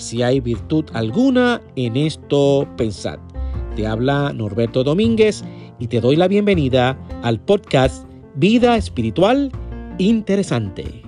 si 0.00 0.22
hay 0.22 0.40
virtud 0.40 0.86
alguna 0.94 1.60
en 1.76 1.96
esto, 1.96 2.66
pensad. 2.76 3.18
Te 3.76 3.86
habla 3.86 4.32
Norberto 4.32 4.82
Domínguez 4.82 5.44
y 5.78 5.88
te 5.88 6.00
doy 6.00 6.16
la 6.16 6.26
bienvenida 6.26 6.98
al 7.22 7.40
podcast 7.40 8.06
Vida 8.34 8.76
Espiritual 8.76 9.52
Interesante. 9.98 11.02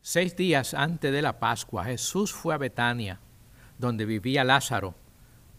Seis 0.00 0.36
días 0.36 0.74
antes 0.74 1.10
de 1.10 1.22
la 1.22 1.38
Pascua, 1.38 1.84
Jesús 1.84 2.32
fue 2.32 2.54
a 2.54 2.58
Betania, 2.58 3.20
donde 3.78 4.04
vivía 4.04 4.44
Lázaro, 4.44 4.94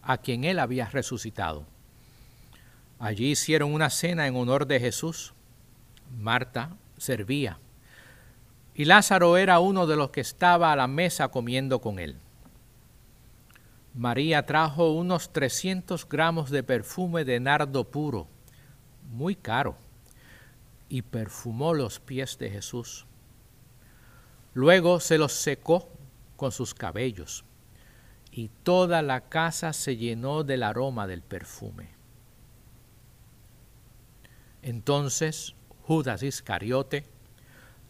a 0.00 0.18
quien 0.18 0.44
él 0.44 0.60
había 0.60 0.86
resucitado. 0.86 1.66
Allí 3.00 3.32
hicieron 3.32 3.74
una 3.74 3.90
cena 3.90 4.28
en 4.28 4.36
honor 4.36 4.68
de 4.68 4.78
Jesús. 4.78 5.34
Marta 6.16 6.76
servía 6.96 7.58
y 8.74 8.84
Lázaro 8.86 9.36
era 9.36 9.60
uno 9.60 9.86
de 9.86 9.96
los 9.96 10.10
que 10.10 10.20
estaba 10.20 10.72
a 10.72 10.76
la 10.76 10.88
mesa 10.88 11.28
comiendo 11.28 11.80
con 11.80 12.00
él. 12.00 12.16
María 13.94 14.44
trajo 14.44 14.90
unos 14.92 15.32
300 15.32 16.08
gramos 16.08 16.50
de 16.50 16.64
perfume 16.64 17.24
de 17.24 17.38
nardo 17.38 17.84
puro, 17.84 18.26
muy 19.12 19.36
caro, 19.36 19.76
y 20.88 21.02
perfumó 21.02 21.72
los 21.72 22.00
pies 22.00 22.36
de 22.38 22.50
Jesús. 22.50 23.06
Luego 24.52 24.98
se 24.98 25.18
los 25.18 25.32
secó 25.32 25.88
con 26.36 26.50
sus 26.50 26.74
cabellos, 26.74 27.44
y 28.32 28.48
toda 28.64 29.02
la 29.02 29.20
casa 29.20 29.72
se 29.72 29.96
llenó 29.96 30.42
del 30.42 30.64
aroma 30.64 31.06
del 31.06 31.22
perfume. 31.22 31.90
Entonces 34.62 35.54
Judas 35.86 36.22
Iscariote, 36.22 37.04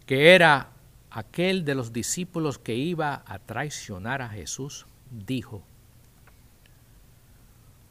que 0.07 0.35
era 0.35 0.71
aquel 1.11 1.65
de 1.65 1.77
los 1.77 1.93
discípulos 1.93 2.59
que 2.59 2.75
iba 2.75 3.23
a 3.25 3.39
traicionar 3.39 4.21
a 4.21 4.29
Jesús, 4.29 4.87
dijo, 5.11 5.63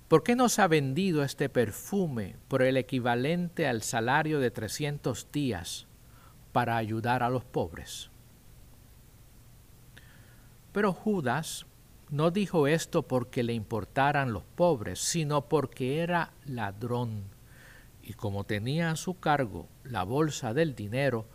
¿por 0.10 0.24
qué 0.24 0.36
nos 0.36 0.60
ha 0.60 0.68
vendido 0.68 1.24
este 1.24 1.48
perfume 1.48 2.36
por 2.50 2.62
el 2.64 2.76
equivalente 2.76 3.66
al 3.66 3.82
salario 3.82 4.40
de 4.40 4.52
300 4.52 5.32
días 5.32 5.88
para 6.52 6.76
ayudar 6.76 7.24
a 7.24 7.30
los 7.30 7.46
pobres? 7.46 8.10
Pero 10.74 10.92
Judas 10.92 11.66
no 12.10 12.30
dijo 12.30 12.68
esto 12.68 13.04
porque 13.04 13.42
le 13.42 13.54
importaran 13.54 14.34
los 14.34 14.44
pobres, 14.44 15.00
sino 15.00 15.48
porque 15.48 16.00
era 16.00 16.34
ladrón 16.46 17.33
y 18.04 18.14
como 18.14 18.44
tenía 18.44 18.92
a 18.92 18.96
su 18.96 19.20
cargo 19.20 19.68
la 19.84 20.04
bolsa 20.04 20.54
del 20.54 20.76
dinero, 20.76 21.26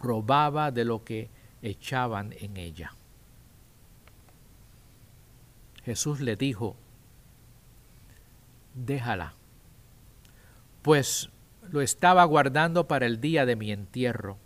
robaba 0.00 0.72
de 0.72 0.84
lo 0.84 1.04
que 1.04 1.30
echaban 1.62 2.34
en 2.40 2.56
ella. 2.56 2.92
Jesús 5.84 6.20
le 6.20 6.36
dijo, 6.36 6.76
déjala, 8.74 9.34
pues 10.82 11.30
lo 11.70 11.80
estaba 11.80 12.24
guardando 12.24 12.88
para 12.88 13.06
el 13.06 13.20
día 13.20 13.46
de 13.46 13.56
mi 13.56 13.70
entierro. 13.70 14.38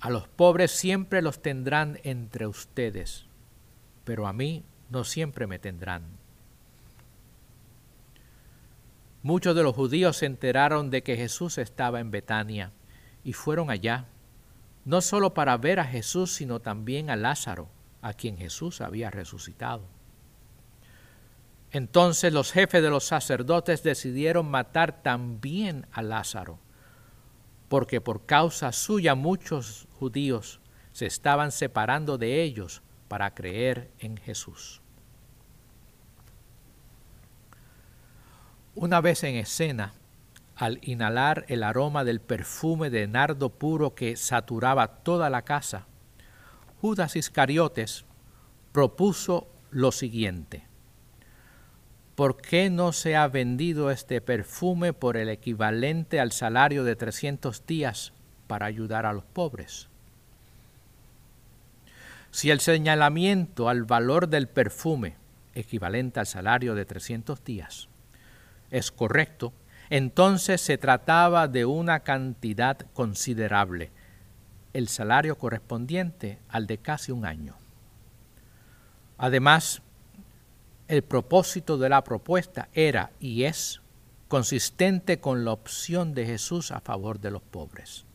A 0.00 0.10
los 0.10 0.26
pobres 0.26 0.72
siempre 0.72 1.22
los 1.22 1.42
tendrán 1.42 2.00
entre 2.02 2.46
ustedes, 2.46 3.26
pero 4.04 4.26
a 4.26 4.32
mí 4.32 4.64
no 4.90 5.04
siempre 5.04 5.46
me 5.46 5.58
tendrán. 5.58 6.21
Muchos 9.22 9.54
de 9.54 9.62
los 9.62 9.74
judíos 9.74 10.16
se 10.16 10.26
enteraron 10.26 10.90
de 10.90 11.02
que 11.02 11.16
Jesús 11.16 11.58
estaba 11.58 12.00
en 12.00 12.10
Betania 12.10 12.72
y 13.22 13.32
fueron 13.34 13.70
allá 13.70 14.06
no 14.84 15.00
solo 15.00 15.32
para 15.32 15.56
ver 15.56 15.78
a 15.78 15.84
Jesús, 15.84 16.32
sino 16.32 16.60
también 16.60 17.08
a 17.08 17.16
Lázaro, 17.16 17.68
a 18.00 18.14
quien 18.14 18.36
Jesús 18.36 18.80
había 18.80 19.10
resucitado. 19.10 19.84
Entonces 21.70 22.32
los 22.32 22.52
jefes 22.52 22.82
de 22.82 22.90
los 22.90 23.04
sacerdotes 23.04 23.82
decidieron 23.82 24.50
matar 24.50 25.02
también 25.02 25.86
a 25.92 26.02
Lázaro, 26.02 26.58
porque 27.68 28.00
por 28.00 28.26
causa 28.26 28.72
suya 28.72 29.14
muchos 29.14 29.86
judíos 29.98 30.60
se 30.92 31.06
estaban 31.06 31.52
separando 31.52 32.18
de 32.18 32.42
ellos 32.42 32.82
para 33.08 33.34
creer 33.34 33.90
en 34.00 34.16
Jesús. 34.16 34.81
Una 38.74 39.02
vez 39.02 39.22
en 39.24 39.36
escena, 39.36 39.92
al 40.56 40.78
inhalar 40.82 41.44
el 41.48 41.62
aroma 41.62 42.04
del 42.04 42.20
perfume 42.20 42.88
de 42.88 43.06
nardo 43.06 43.50
puro 43.50 43.94
que 43.94 44.16
saturaba 44.16 45.02
toda 45.02 45.28
la 45.28 45.42
casa, 45.42 45.86
Judas 46.80 47.14
Iscariotes 47.14 48.06
propuso 48.72 49.46
lo 49.70 49.92
siguiente. 49.92 50.64
¿Por 52.14 52.40
qué 52.40 52.70
no 52.70 52.92
se 52.92 53.14
ha 53.14 53.28
vendido 53.28 53.90
este 53.90 54.22
perfume 54.22 54.94
por 54.94 55.18
el 55.18 55.28
equivalente 55.28 56.18
al 56.18 56.32
salario 56.32 56.82
de 56.82 56.96
300 56.96 57.66
días 57.66 58.14
para 58.46 58.66
ayudar 58.66 59.04
a 59.04 59.12
los 59.12 59.24
pobres? 59.24 59.88
Si 62.30 62.50
el 62.50 62.60
señalamiento 62.60 63.68
al 63.68 63.84
valor 63.84 64.28
del 64.28 64.48
perfume, 64.48 65.16
equivalente 65.54 66.20
al 66.20 66.26
salario 66.26 66.74
de 66.74 66.86
300 66.86 67.44
días, 67.44 67.88
es 68.72 68.90
correcto, 68.90 69.52
entonces 69.90 70.60
se 70.60 70.78
trataba 70.78 71.46
de 71.46 71.66
una 71.66 72.00
cantidad 72.00 72.78
considerable, 72.94 73.92
el 74.72 74.88
salario 74.88 75.36
correspondiente 75.36 76.38
al 76.48 76.66
de 76.66 76.78
casi 76.78 77.12
un 77.12 77.26
año. 77.26 77.54
Además, 79.18 79.82
el 80.88 81.02
propósito 81.02 81.76
de 81.76 81.90
la 81.90 82.02
propuesta 82.02 82.68
era 82.72 83.12
y 83.20 83.44
es 83.44 83.82
consistente 84.28 85.20
con 85.20 85.44
la 85.44 85.52
opción 85.52 86.14
de 86.14 86.24
Jesús 86.24 86.70
a 86.72 86.80
favor 86.80 87.20
de 87.20 87.30
los 87.30 87.42
pobres, 87.42 88.06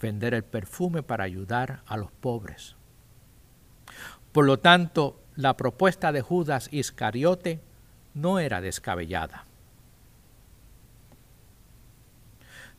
vender 0.00 0.32
el 0.32 0.44
perfume 0.44 1.02
para 1.02 1.24
ayudar 1.24 1.82
a 1.86 1.96
los 1.96 2.12
pobres. 2.12 2.76
Por 4.30 4.46
lo 4.46 4.60
tanto, 4.60 5.20
la 5.34 5.56
propuesta 5.56 6.12
de 6.12 6.20
Judas 6.20 6.68
Iscariote 6.70 7.60
no 8.14 8.38
era 8.38 8.60
descabellada. 8.60 9.44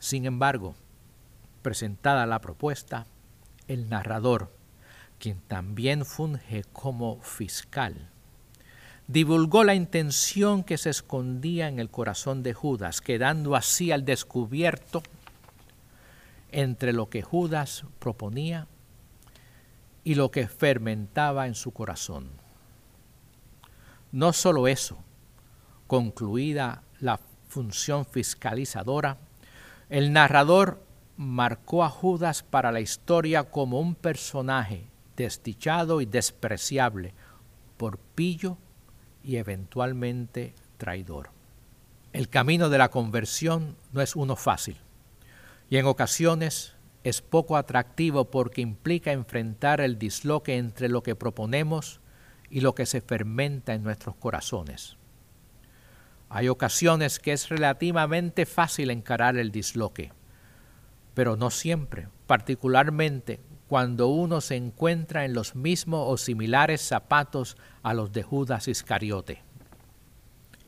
Sin 0.00 0.24
embargo, 0.24 0.74
presentada 1.62 2.26
la 2.26 2.40
propuesta, 2.40 3.06
el 3.68 3.90
narrador, 3.90 4.50
quien 5.18 5.40
también 5.42 6.06
funge 6.06 6.64
como 6.72 7.20
fiscal, 7.20 8.08
divulgó 9.06 9.62
la 9.62 9.74
intención 9.74 10.64
que 10.64 10.78
se 10.78 10.88
escondía 10.88 11.68
en 11.68 11.78
el 11.78 11.90
corazón 11.90 12.42
de 12.42 12.54
Judas, 12.54 13.02
quedando 13.02 13.54
así 13.54 13.92
al 13.92 14.06
descubierto 14.06 15.02
entre 16.50 16.94
lo 16.94 17.10
que 17.10 17.20
Judas 17.20 17.84
proponía 17.98 18.68
y 20.02 20.14
lo 20.14 20.30
que 20.30 20.48
fermentaba 20.48 21.46
en 21.46 21.54
su 21.54 21.72
corazón. 21.72 22.30
No 24.12 24.32
solo 24.32 24.66
eso, 24.66 24.96
concluida 25.86 26.84
la 27.00 27.20
función 27.48 28.06
fiscalizadora, 28.06 29.18
el 29.90 30.12
narrador 30.12 30.82
marcó 31.16 31.84
a 31.84 31.90
Judas 31.90 32.44
para 32.44 32.70
la 32.70 32.80
historia 32.80 33.50
como 33.50 33.80
un 33.80 33.96
personaje 33.96 34.86
desdichado 35.16 36.00
y 36.00 36.06
despreciable, 36.06 37.12
por 37.76 37.98
pillo 37.98 38.56
y 39.22 39.36
eventualmente 39.36 40.54
traidor. 40.78 41.30
El 42.12 42.28
camino 42.28 42.68
de 42.68 42.78
la 42.78 42.90
conversión 42.90 43.76
no 43.92 44.00
es 44.00 44.16
uno 44.16 44.36
fácil 44.36 44.76
y 45.68 45.76
en 45.76 45.86
ocasiones 45.86 46.74
es 47.02 47.20
poco 47.20 47.56
atractivo 47.56 48.30
porque 48.30 48.60
implica 48.60 49.12
enfrentar 49.12 49.80
el 49.80 49.98
disloque 49.98 50.56
entre 50.56 50.88
lo 50.88 51.02
que 51.02 51.16
proponemos 51.16 52.00
y 52.48 52.60
lo 52.60 52.74
que 52.74 52.86
se 52.86 53.00
fermenta 53.00 53.74
en 53.74 53.82
nuestros 53.82 54.14
corazones. 54.16 54.96
Hay 56.30 56.48
ocasiones 56.48 57.18
que 57.18 57.32
es 57.32 57.48
relativamente 57.48 58.46
fácil 58.46 58.90
encarar 58.90 59.36
el 59.36 59.50
disloque, 59.50 60.12
pero 61.12 61.36
no 61.36 61.50
siempre, 61.50 62.06
particularmente 62.28 63.40
cuando 63.66 64.06
uno 64.06 64.40
se 64.40 64.54
encuentra 64.54 65.24
en 65.24 65.34
los 65.34 65.56
mismos 65.56 66.04
o 66.06 66.16
similares 66.16 66.82
zapatos 66.82 67.56
a 67.82 67.94
los 67.94 68.12
de 68.12 68.22
Judas 68.22 68.68
Iscariote. 68.68 69.42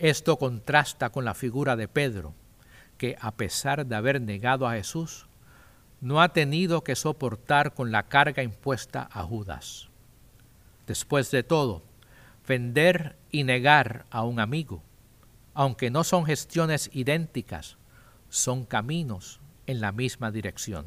Esto 0.01 0.37
contrasta 0.37 1.11
con 1.11 1.25
la 1.25 1.35
figura 1.35 1.77
de 1.77 1.87
Pedro, 1.87 2.35
que 2.99 3.17
a 3.21 3.31
pesar 3.31 3.87
de 3.87 3.95
haber 3.95 4.21
negado 4.21 4.67
a 4.67 4.75
Jesús, 4.75 5.27
no 6.01 6.21
ha 6.21 6.33
tenido 6.33 6.83
que 6.83 6.97
soportar 6.97 7.73
con 7.75 7.93
la 7.93 8.09
carga 8.09 8.43
impuesta 8.43 9.09
a 9.13 9.23
Judas. 9.23 9.89
Después 10.89 11.31
de 11.31 11.45
todo, 11.45 11.83
vender 12.49 13.17
y 13.31 13.45
negar 13.45 14.07
a 14.11 14.25
un 14.25 14.41
amigo, 14.41 14.83
aunque 15.55 15.91
no 15.91 16.05
son 16.05 16.25
gestiones 16.25 16.91
idénticas, 16.93 17.77
son 18.29 18.65
caminos 18.65 19.41
en 19.67 19.81
la 19.81 19.93
misma 19.93 20.31
dirección. 20.31 20.87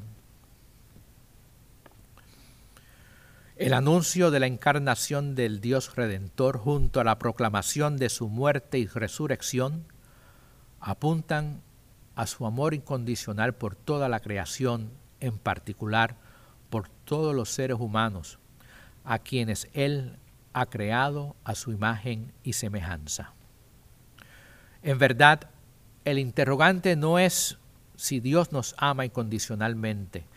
El 3.55 3.73
anuncio 3.73 4.31
de 4.31 4.41
la 4.41 4.47
encarnación 4.47 5.33
del 5.33 5.61
Dios 5.61 5.95
Redentor 5.95 6.57
junto 6.57 6.99
a 6.99 7.05
la 7.05 7.17
proclamación 7.17 7.95
de 7.95 8.09
su 8.09 8.27
muerte 8.27 8.79
y 8.79 8.87
resurrección 8.87 9.85
apuntan 10.81 11.61
a 12.15 12.27
su 12.27 12.45
amor 12.45 12.73
incondicional 12.73 13.55
por 13.55 13.75
toda 13.75 14.09
la 14.09 14.19
creación, 14.19 14.91
en 15.21 15.37
particular 15.37 16.17
por 16.69 16.89
todos 16.89 17.33
los 17.33 17.49
seres 17.49 17.77
humanos, 17.79 18.39
a 19.05 19.19
quienes 19.19 19.69
Él 19.73 20.17
ha 20.51 20.65
creado 20.65 21.35
a 21.45 21.55
su 21.55 21.71
imagen 21.71 22.33
y 22.43 22.53
semejanza. 22.53 23.33
En 24.85 24.99
verdad, 24.99 25.49
el 26.03 26.19
interrogante 26.19 26.95
no 26.95 27.17
es 27.17 27.57
si 27.95 28.19
Dios 28.19 28.51
nos 28.51 28.75
ama 28.77 29.03
incondicionalmente, 29.03 30.27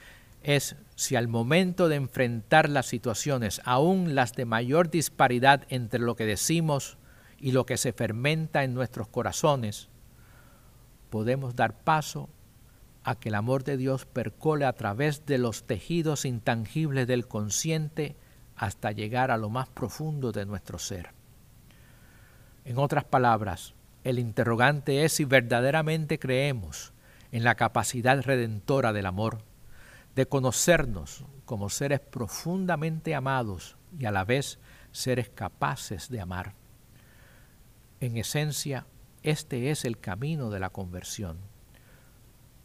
es 0.42 0.74
si 0.94 1.16
al 1.16 1.28
momento 1.28 1.90
de 1.90 1.96
enfrentar 1.96 2.70
las 2.70 2.86
situaciones, 2.86 3.60
aún 3.66 4.14
las 4.14 4.32
de 4.32 4.46
mayor 4.46 4.88
disparidad 4.88 5.66
entre 5.68 6.00
lo 6.00 6.16
que 6.16 6.24
decimos 6.24 6.96
y 7.38 7.52
lo 7.52 7.66
que 7.66 7.76
se 7.76 7.92
fermenta 7.92 8.64
en 8.64 8.72
nuestros 8.72 9.06
corazones, 9.08 9.90
podemos 11.10 11.54
dar 11.54 11.74
paso 11.84 12.30
a 13.04 13.16
que 13.16 13.28
el 13.28 13.34
amor 13.34 13.64
de 13.64 13.76
Dios 13.76 14.06
percole 14.06 14.64
a 14.64 14.72
través 14.72 15.26
de 15.26 15.36
los 15.36 15.64
tejidos 15.64 16.24
intangibles 16.24 17.06
del 17.06 17.28
consciente 17.28 18.16
hasta 18.56 18.92
llegar 18.92 19.30
a 19.30 19.36
lo 19.36 19.50
más 19.50 19.68
profundo 19.68 20.32
de 20.32 20.46
nuestro 20.46 20.78
ser. 20.78 21.10
En 22.64 22.78
otras 22.78 23.04
palabras, 23.04 23.74
el 24.04 24.18
interrogante 24.18 25.04
es 25.04 25.12
si 25.12 25.24
verdaderamente 25.24 26.18
creemos 26.18 26.92
en 27.32 27.44
la 27.44 27.54
capacidad 27.56 28.22
redentora 28.22 28.92
del 28.92 29.06
amor, 29.06 29.38
de 30.14 30.26
conocernos 30.26 31.24
como 31.44 31.68
seres 31.68 32.00
profundamente 32.00 33.14
amados 33.14 33.76
y 33.98 34.06
a 34.06 34.10
la 34.10 34.24
vez 34.24 34.58
seres 34.92 35.28
capaces 35.28 36.08
de 36.08 36.20
amar. 36.20 36.54
En 38.00 38.16
esencia, 38.16 38.86
este 39.22 39.70
es 39.70 39.84
el 39.84 39.98
camino 39.98 40.50
de 40.50 40.60
la 40.60 40.70
conversión. 40.70 41.38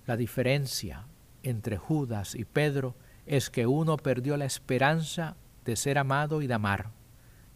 La 0.06 0.18
diferencia 0.18 1.08
entre 1.44 1.78
Judas 1.78 2.36
y 2.36 2.46
Pedro 2.46 2.96
es 3.26 3.50
que 3.50 3.68
uno 3.68 3.98
perdió 3.98 4.38
la 4.38 4.46
esperanza 4.46 5.36
de 5.66 5.76
ser 5.76 5.98
amado 5.98 6.42
y 6.42 6.48
de 6.48 6.54
amar, 6.54 6.92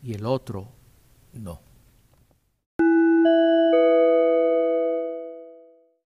y 0.02 0.14
el 0.14 0.26
otro 0.26 0.70
no. 1.34 1.67